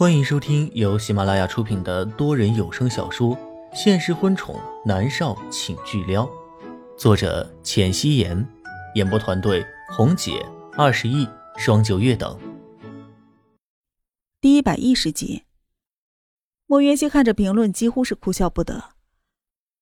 [0.00, 3.36] 欢迎收听由喜马拉雅出品的多人有声小说
[3.74, 6.24] 《现实婚宠男少请巨撩》，
[6.96, 8.48] 作者：浅汐颜，
[8.94, 10.42] 演播团队：红姐、
[10.72, 11.28] 二十亿、
[11.58, 12.40] 双九月等。
[14.40, 15.42] 第一百一十集，
[16.64, 18.92] 莫云熙看着评论，几乎是哭笑不得。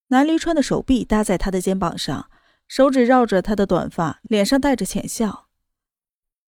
[0.09, 2.29] 南离川的手臂搭在他的肩膀上，
[2.67, 5.47] 手指绕着他的短发，脸上带着浅笑。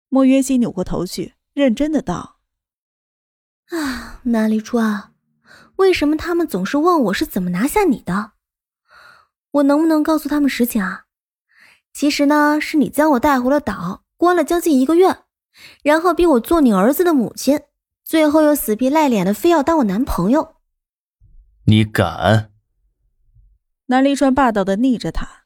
[0.09, 2.40] 莫云熙扭过头去，认真的道。
[3.75, 5.11] 啊，南离川，
[5.77, 8.33] 为什么他们总是问我是怎么拿下你的？
[9.51, 11.05] 我能不能告诉他们实情啊？
[11.93, 15.23] 其实呢，是你将我带回了岛，关了将近一个月，
[15.83, 17.61] 然后逼我做你儿子的母亲，
[18.03, 20.55] 最后又死皮赖脸的非要当我男朋友。
[21.65, 22.51] 你敢？
[23.87, 25.45] 南离川霸道的逆着他。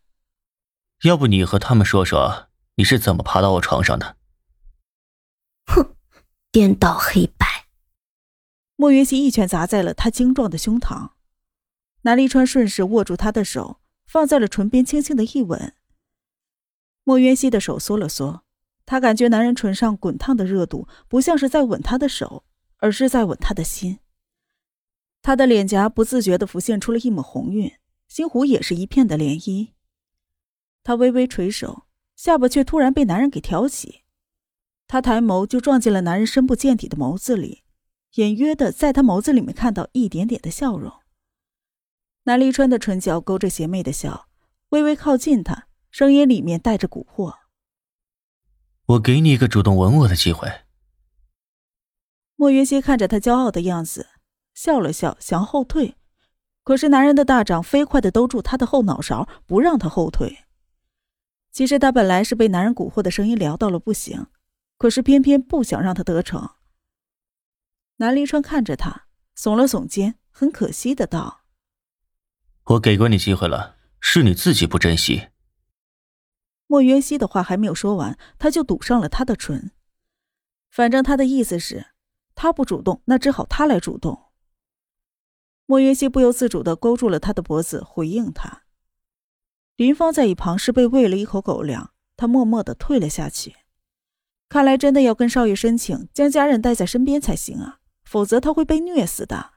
[1.04, 4.18] 要不你和他们说说你是怎么爬到我床上的？
[5.68, 5.96] 哼，
[6.52, 7.45] 颠倒黑白。
[8.78, 11.12] 莫云溪一拳砸在了他精壮的胸膛，
[12.02, 15.74] 南离川顺势握住他的手，放在了唇边，轻轻的一吻。
[17.04, 18.44] 莫云溪的手缩了缩，
[18.86, 22.44] 他感觉男人唇上滚烫的热度，不像是在吻他的手，
[22.78, 24.00] 而是在吻他的心。
[25.22, 27.72] 他的脸颊不自觉的浮现出了一抹红晕，
[28.08, 29.70] 心湖也是一片的涟漪。
[30.84, 34.02] 他微微垂手，下巴却突然被男人给挑起，
[34.86, 37.64] 他抬眸就撞进了男人深不见底的眸子里。
[38.16, 40.92] 隐约的在他眸子里面看到一点点的笑容。
[42.24, 44.28] 南离川的唇角勾着邪魅的笑，
[44.70, 47.36] 微微靠近他，声音里面带着蛊惑
[48.88, 50.50] ：“我给你一个主动吻我的机会。”
[52.38, 54.08] 莫云熙看着他骄傲的样子，
[54.54, 55.96] 笑了笑，想要后退，
[56.64, 60.40] 可是男人的大掌飞快的兜住他的后脑勺，不让他后退。
[61.52, 64.28] 其实他本来是被男人蛊惑的声音撩到了不行，
[64.78, 66.55] 可是偏偏不想让他得逞。
[67.98, 69.08] 南离川看着他，
[69.38, 71.46] 耸了耸肩，很可惜的道
[72.66, 75.30] ：“我给过你机会了，是你自己不珍惜。”
[76.68, 79.72] 莫渊熙的话还没有说完，他就堵上了他的唇。
[80.70, 81.88] 反正他的意思是，
[82.34, 84.24] 他不主动，那只好他来主动。
[85.66, 88.64] 莫渊熙不由自主的勾住了他的脖子，回应他。
[89.78, 93.56] 林芳在一旁是被喂了一口狗粮，他默默的退了下去。
[94.50, 97.80] 看来真的要跟少爷申请将家人带在身边才行啊！
[98.06, 99.52] 否则他会被虐死的。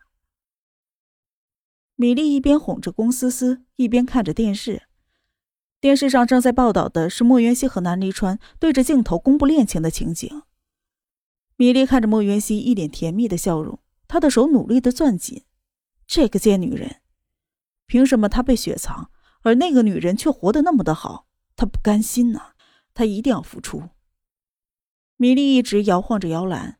[1.95, 4.89] 米莉一边哄着龚思思，一边看着电视。
[5.81, 10.43] 电视上正在报道的是莫元熙和南离川对着镜头公布恋情的情景。
[11.57, 15.45] 米莉看着莫元熙一脸甜蜜的笑容，她的手努力的攥紧。
[16.07, 17.01] 这个贱女人，
[17.87, 19.11] 凭什么她被雪藏，
[19.43, 21.27] 而那个女人却活得那么的好？
[21.55, 22.53] 她不甘心呐，
[22.95, 23.91] 她一定要付出。
[25.17, 26.79] 米莉一直摇晃着摇篮。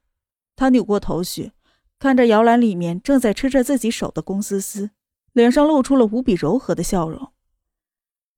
[0.57, 1.53] 她扭过头去，
[1.99, 4.91] 看着摇篮里面正在吃着自己手的龚思思，
[5.33, 7.33] 脸上露出了无比柔和的笑容。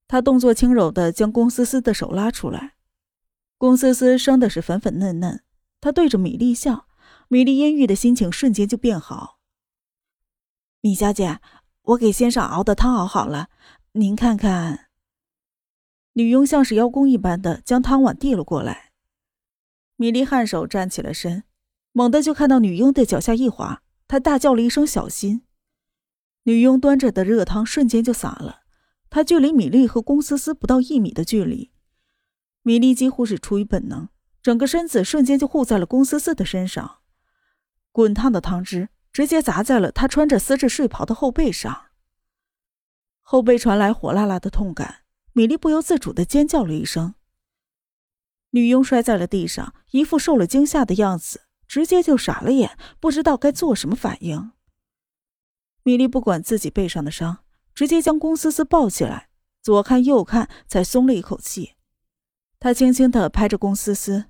[0.09, 2.75] 他动作轻柔的将龚思思的手拉出来，
[3.59, 5.45] 龚思思生的是粉粉嫩嫩。
[5.81, 6.87] 他对着米粒笑，
[7.29, 9.39] 米粒阴郁的心情瞬间就变好。
[10.81, 11.39] 米小姐，
[11.83, 13.49] 我给先生熬的汤熬好了，
[13.93, 14.89] 您看看。
[16.15, 18.93] 女佣像是邀功一般的将汤碗递了过来。
[19.97, 21.45] 米粒颔首站起了身。
[21.93, 25.43] 猛地就看到女佣的脚下一滑，她大叫了一声“小心”。
[26.45, 28.61] 女佣端着的热汤瞬间就洒了，
[29.09, 31.71] 她距离米粒和龚思思不到一米的距离。
[32.63, 34.09] 米粒几乎是出于本能，
[34.43, 36.99] 整个身子瞬间就护在了龚思思的身上，
[37.91, 41.87] 滚烫的汤汁直接砸在了她穿着丝质睡袍的后背上，
[43.21, 45.03] 后背传来火辣辣的痛感，
[45.33, 47.15] 米粒不由自主的尖叫了一声。
[48.51, 51.43] 女佣摔在了地上，一副受了惊吓的样子。
[51.71, 54.51] 直接就傻了眼，不知道该做什么反应。
[55.85, 57.45] 米莉不管自己背上的伤，
[57.77, 59.31] 直接将龚思思抱起来，
[59.63, 61.77] 左看右看，才松了一口气。
[62.59, 64.25] 她轻轻的拍着龚思思：“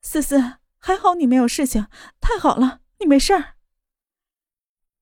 [0.00, 1.88] 思思，还好你没有事情，
[2.22, 3.56] 太好了，你没事儿。”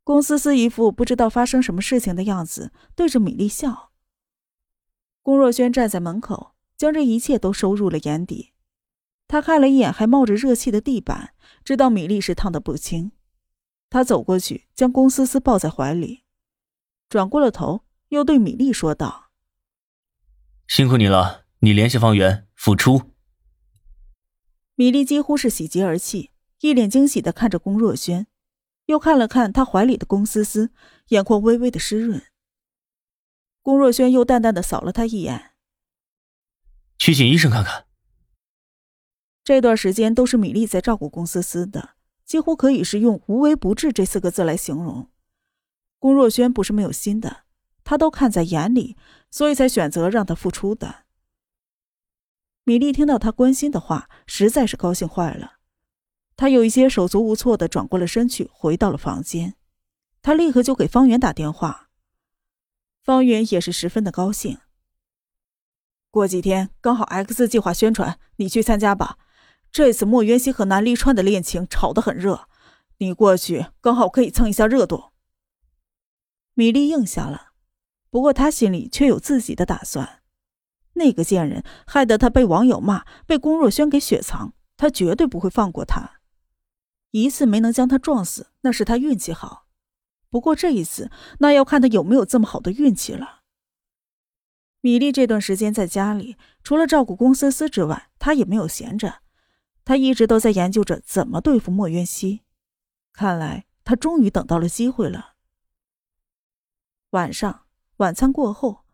[0.02, 3.92] 龚思思一副不知道发生什么事情的样子，对着米莉笑。
[5.22, 8.54] 龚若轩站在门口，将这一切都收入了眼底。
[9.28, 11.34] 他看了一眼还冒着热气的地板，
[11.64, 13.12] 知道米粒是烫的不轻。
[13.90, 16.24] 他走过去，将龚思思抱在怀里，
[17.08, 19.30] 转过了头，又对米粒说道
[20.68, 23.12] ：“辛苦你了，你联系方圆付出。”
[24.74, 26.30] 米粒几乎是喜极而泣，
[26.60, 28.26] 一脸惊喜的看着龚若轩，
[28.86, 30.70] 又看了看他怀里的龚思思，
[31.08, 32.22] 眼眶微微的湿润。
[33.62, 35.52] 龚若轩又淡淡的扫了他一眼
[36.98, 37.85] ：“去请医生看看。”
[39.46, 41.90] 这段时间都是米粒在照顾龚思思的，
[42.24, 45.08] 几乎可以是用“无微不至”这四个字来形容。
[46.00, 47.44] 龚若轩不是没有心的，
[47.84, 48.96] 他都看在眼里，
[49.30, 51.04] 所以才选择让他付出的。
[52.64, 55.58] 米粒听到他关心的话，实在是高兴坏了。
[56.34, 59.54] 他有一些手足无措的转过了身去，回到了房间。
[60.22, 61.90] 他立刻就给方圆打电话。
[63.00, 64.58] 方圆也是十分的高兴。
[66.10, 69.18] 过几天刚好 X 计划宣传，你去参加吧。
[69.76, 72.48] 这次莫渊熙和南离川的恋情炒得很热，
[72.96, 75.10] 你过去刚好可以蹭一下热度。
[76.54, 77.48] 米莉应下了，
[78.08, 80.22] 不过她心里却有自己的打算。
[80.94, 86.20] 那个贱人害得她被网友骂，被龚若轩给雪藏，她绝对不会放过他。
[87.10, 89.66] 一次没能将他撞死，那是他运气好。
[90.30, 93.40] 不过这一次，那要看他有没有这么好的运气了。
[94.80, 99.20] 米莉这段时间在家里，除了照顾龚思思之外，她也没有闲着。
[99.86, 102.42] 他一直都在研究着怎么对付莫渊熙。
[103.14, 105.36] 看来他终于等到了机会了。
[107.10, 107.62] 晚上
[107.96, 108.84] 晚餐过后，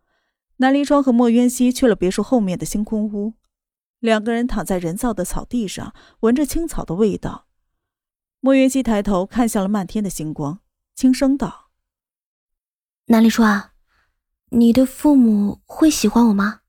[0.59, 3.35] 南离川和莫渊熙去了别墅后面的星空屋。
[3.99, 7.49] 两个人躺在人造的草地上，闻着青草的味道。
[8.41, 10.61] 莫渊熙抬头看向了漫天的星光，
[10.95, 11.71] 轻声道
[13.07, 13.71] ：“南离川。”
[14.55, 16.62] 你的父母会喜欢我吗？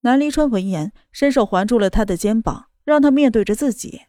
[0.00, 4.02] 南离川闻言，伸手环住了他的肩膀，让他面对着自己。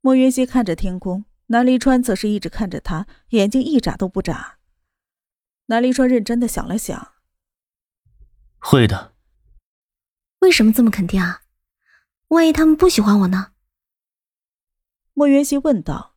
[0.00, 4.58] 莫云溪看着天空，南离川则是一直看着他，眼睛一眨都不眨。
[5.66, 7.12] 南离川认真的想了想，
[8.58, 9.14] 会的。
[10.40, 11.42] 为什么这么肯定啊？
[12.28, 13.52] 万一他们不喜欢我呢？
[15.14, 16.16] 莫云溪问道。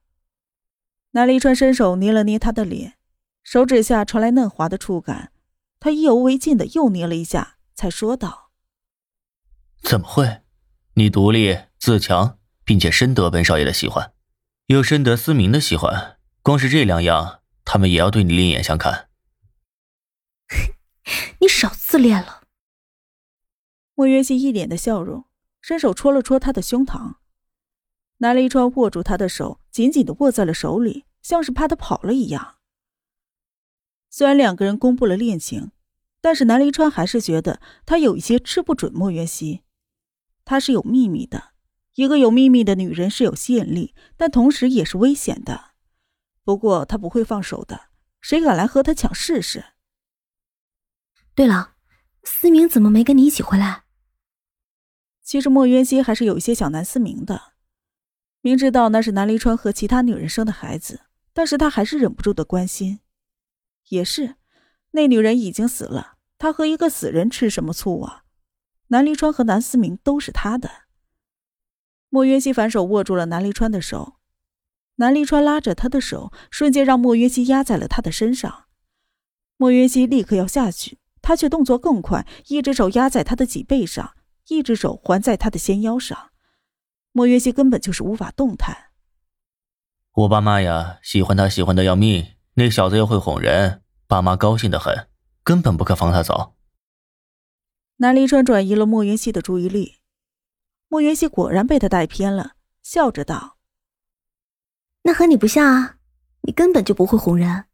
[1.12, 2.96] 南离川伸手捏了捏他的脸。
[3.44, 5.34] 手指下传来嫩滑的触感，
[5.80, 8.52] 他意犹未尽的又捏了一下，才说道
[9.82, 10.42] ：“怎么会？
[10.96, 14.14] 你独立自强，并且深得本少爷的喜欢，
[14.68, 19.10] 又深得思明的喜欢，光是这两样，他们也要对你另眼相看。
[21.42, 22.44] ”你少自恋了。
[23.96, 25.26] 莫约西一脸的笑容，
[25.62, 27.16] 伸手戳了戳他的胸膛。
[28.18, 32.56] 南离川握住他的手，紧紧的握在了手里，像是怕他跑了一样。
[34.10, 35.72] 虽然两个人公布了恋情，
[36.24, 39.64] 但是南离川还是觉得他有一些吃不准莫元熙。
[40.46, 41.52] 他是有秘密的，
[41.96, 45.72] 一个有秘密的女人是有吸引力，但同时也是危险的。
[46.46, 47.90] 不过他不会放手的，
[48.22, 49.66] 谁敢来和他抢试试？
[51.36, 51.76] 对了，
[52.24, 53.84] 思明怎么没跟你一起回来？
[55.22, 57.52] 其实莫渊熙还是有一些想南思明的，
[58.40, 61.02] 明知道那是南离川和其他女人生的孩子，
[61.34, 63.02] 但是他还是忍不住的关心。
[63.90, 64.36] 也是，
[64.92, 66.13] 那女人已经死了，
[66.44, 68.24] 他和一个死人吃什么醋啊？
[68.88, 70.70] 南离川和南思明都是他的。
[72.10, 74.16] 莫约西反手握住了南离川的手，
[74.96, 78.66] 南离川拉着他的手，瞬间让莫约西压在了他的身上。
[79.56, 84.14] 莫约西立刻要下去，他却动作更快，一只手压在他的脊背上，
[84.50, 86.32] 一只手环在他的纤腰上。
[87.14, 88.88] 莫约西根本就是无法动弹。
[90.12, 92.34] 我爸妈呀，喜欢他，喜欢的要命。
[92.56, 95.08] 那小子又会哄人，爸妈高兴的很，
[95.44, 96.56] 根本不可放他走。
[97.98, 100.00] 南离川转移了莫云熙的注意力，
[100.88, 103.58] 莫云熙果然被他带偏了，笑着道
[105.04, 105.98] ：“那和你不像啊，
[106.42, 107.66] 你根本就不会哄人。”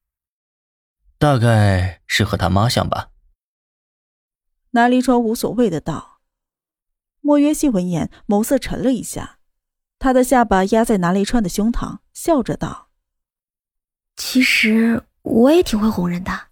[1.17, 3.11] 大概是和他妈像吧。
[4.71, 6.21] 南离川无所谓的道。
[7.21, 9.39] 莫云熙闻言，眸色沉了一下，
[9.97, 12.89] 他的下巴压在南离川的胸膛，笑着道。
[14.15, 16.48] 其实我也挺会哄人的。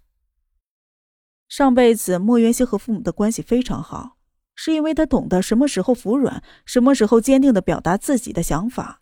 [1.47, 4.17] 上辈子莫元熙和父母的关系非常好，
[4.53, 9.01] 是因为他懂得什么时候服软，什么时候坚定的表达自己的想法。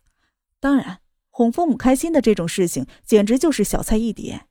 [0.60, 1.00] 当然，
[1.30, 4.46] 哄父母开心的这种事情，简直就是小菜一碟。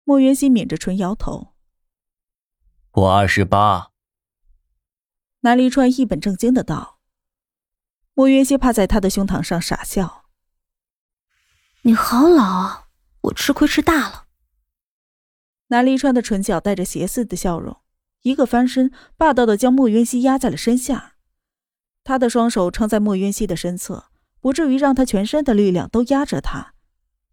[0.03, 1.53] 莫元熙抿着唇摇头。
[2.91, 3.88] 我二十八。
[5.41, 6.99] 南离川一本正经的道。
[8.13, 10.25] 莫云溪趴在他的胸膛上傻笑。
[11.83, 12.87] 你好老啊，
[13.21, 14.27] 我吃亏吃大了。
[15.67, 17.81] 南离川的唇角带着邪肆的笑容，
[18.23, 21.15] 一个翻身，霸道的将莫云溪压在了身下。
[22.03, 24.09] 他的双手撑在莫云溪的身侧，
[24.41, 26.73] 不至于让他全身的力量都压着他。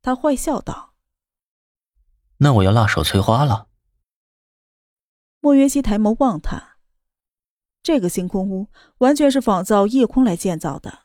[0.00, 0.94] 他坏笑道
[2.38, 3.68] ：“那我要辣手摧花了。”
[5.40, 6.75] 莫云溪抬眸望他，
[7.86, 8.66] 这个星空屋
[8.98, 11.02] 完全是仿造夜空来建造的，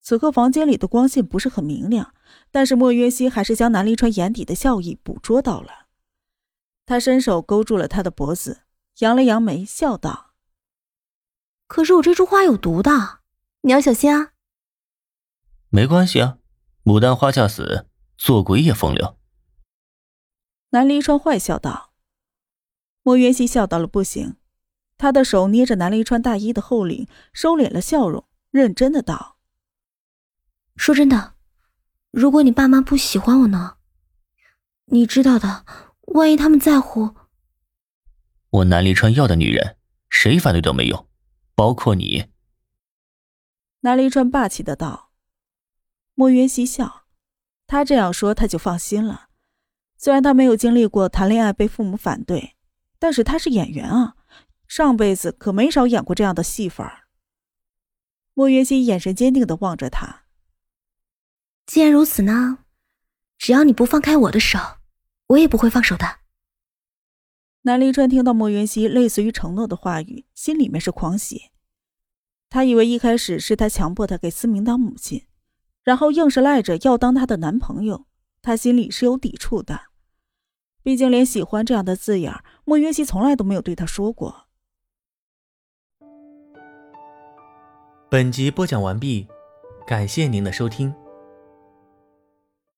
[0.00, 2.12] 此刻房间里的光线不是很明亮，
[2.50, 5.86] 但是莫约西还是将南离川眼底的笑意捕捉到了。
[6.86, 8.62] 他伸手勾住了他的脖子，
[8.98, 10.32] 扬了扬眉，笑道
[11.68, 13.20] ：“可是我这株花有毒的，
[13.60, 14.32] 你要小心啊。
[15.70, 16.38] ”“没关系啊，
[16.82, 19.16] 牡丹花下死，做鬼也风流。”
[20.70, 21.92] 南离川坏笑道。
[23.04, 24.34] 莫约西笑到了不行，
[24.98, 29.38] 他的手捏着南离川大衣的后领，收敛了笑容，认真的道。
[30.76, 31.34] 说真的，
[32.10, 33.76] 如果你爸妈不喜欢我呢？
[34.86, 35.64] 你知道的，
[36.08, 37.14] 万一他们在乎……
[38.50, 39.76] 我南离川要的女人，
[40.10, 41.06] 谁反对都没用，
[41.54, 42.26] 包括你。
[43.80, 45.12] 南离川霸气的道。
[46.14, 47.04] 莫云熙笑，
[47.68, 49.28] 他这样说他就放心了。
[49.96, 52.56] 虽然他没有经历过谈恋爱被父母反对，
[52.98, 54.16] 但是他是演员啊，
[54.68, 57.08] 上辈子可没少演过这样的戏份儿。
[58.34, 60.26] 莫云熙眼神坚定的望着他。
[61.66, 62.58] 既然如此呢，
[63.36, 64.58] 只要你不放开我的手，
[65.28, 66.18] 我也不会放手的。
[67.62, 71.50] 南离川听到莫云熙类似于承诺的话语，心里面是狂喜。
[72.48, 75.26] 他以为一开始是他强迫他给思明当母亲，
[75.82, 78.06] 然后硬是赖着要当他的男朋友，
[78.40, 79.88] 他心里是有抵触的。
[80.82, 82.32] 毕竟连喜欢这样的字眼，
[82.64, 84.47] 莫云熙从来都没有对他说过。
[88.10, 89.26] 本集播讲完毕，
[89.86, 90.94] 感谢您的收听。